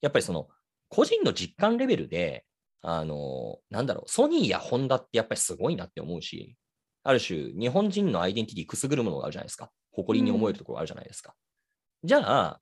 [0.00, 0.48] やっぱりその
[0.88, 2.44] 個人の実感レベルで、
[2.82, 6.56] あの、なんだろう、ソニーやホンダってやっぱりすごいなって思うし、
[7.04, 9.70] ある種、日本人のアイデンティティくすぐるものがあるじゃないですか。
[9.92, 11.34] 誇りに思えるところがあるじゃないですか。
[12.04, 12.60] じゃあ、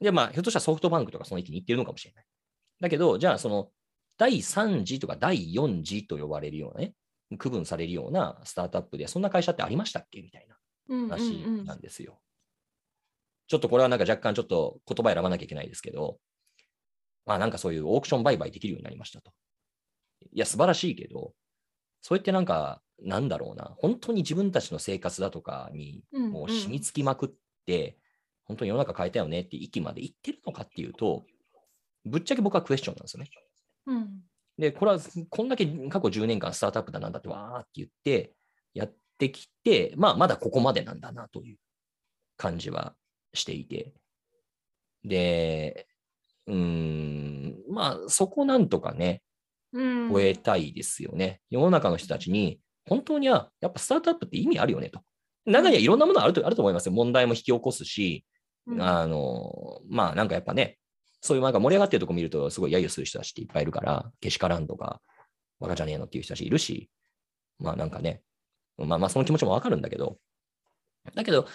[0.00, 2.24] で、まあ、ひょっとしたらソフトバンクとかその域に行ってるのかもしれない。
[2.80, 3.70] だけど、じゃあ、その、
[4.16, 6.94] 第3次とか第4次と呼ばれるようなね、
[7.38, 10.22] 区分されるようなスタートアップで、そんな会社ってありましたっけ？
[10.22, 10.56] みたいな
[10.88, 12.20] うんうん話うんなんですよ。
[13.46, 16.18] ちょっとこれはなんか若干ちょっと言葉選ばなきゃいけないですけど、
[17.26, 19.32] まあなんかそういうオークション売買できるようになりましたと。
[20.32, 21.32] いや、素晴らしいけど、
[22.00, 27.30] そうやってなんか、なんだろうな、本当に自分たちの生活だとかにもう染みつきまくっ
[27.66, 27.98] て、
[28.44, 31.24] 本当に世の中変えたよねって域まで行ってるのかっていうと、
[32.04, 33.30] ぶっちゃけ僕はクエスチョンなんですよね。
[33.86, 34.22] うん
[34.58, 34.98] で、これは
[35.30, 38.34] こんだけ過去10年間スタートアップだなんだってわーって言って
[38.74, 41.58] やってきて、まあまだここまでなんだなという
[42.36, 42.94] 感じは
[43.34, 43.94] していて。
[45.04, 45.86] で、
[46.48, 49.22] うーん、まあそこなんとかね、
[49.72, 51.40] うん超えたいですよね。
[51.50, 52.58] 世の中の人たちに、
[52.88, 55.00] 本当にはやっぱスタートアップって意味あるよねと。
[55.46, 56.92] 中にはいろんなものあるとあると思いますよ。
[56.92, 58.24] 問題も引き起こすし、
[58.66, 60.78] うんあの、まあなんかやっぱね、
[61.20, 65.00] そういうなんか盛り上がってるとこ見るとすごい揶揄する人たちっていっぱいいるから、けしからんとか、
[65.60, 66.90] バカじゃねえのっていう人たちいるし、
[67.58, 68.22] まあなんかね、
[68.76, 70.18] まあまあその気持ちもわかるんだけど、
[71.14, 71.46] だけど、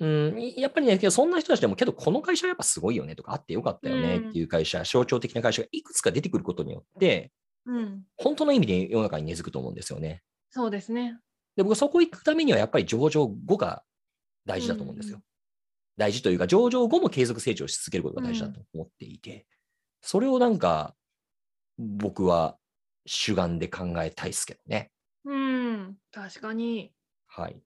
[0.00, 7.30] うん、やっぱりね、けどそんな人たちでも、けどこの会社はやっぱすごいよねとか、あってよかったよねっていう会社、象徴的な会社がいくつか出てくることによって、
[7.66, 10.22] うん、本当の意味で世の中に根付くと思うんですよね。
[10.52, 11.18] そうですね。
[11.56, 13.82] で、僕そこ行くためにはやっぱり上場後が
[14.44, 15.20] 大事だと思うんですよ。
[15.96, 19.46] 大事というか、上場後も継続成長し続けることが大事だと思っていて、
[20.02, 20.94] それをなんか、
[21.78, 22.58] 僕は
[23.06, 24.90] 主眼で考えたいですけどね。
[25.24, 26.92] うん、確かに。
[27.26, 27.56] はい。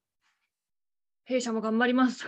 [1.24, 2.24] 弊社も頑張ります。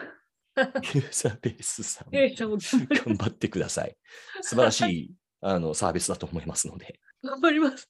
[0.57, 3.97] ユーザーベースさん、弊社も頑張り頑張ってください。
[4.43, 6.99] 素晴らしいあのサービスだと思いますので。
[7.23, 7.89] 頑張ります。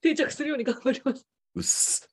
[0.00, 1.26] 定着するように頑張ります。
[1.54, 2.08] うっす。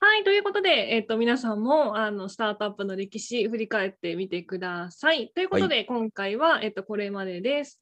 [0.00, 5.30] はい、ということで、えっと、皆さんもあのスタートアップの歴史振り返ってみてください。
[5.34, 7.78] ということで、今回は、えっと、これまでです。